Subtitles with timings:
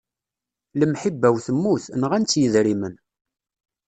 [0.79, 2.95] Lemḥibba-w temmut, nɣan-tt yedrimen.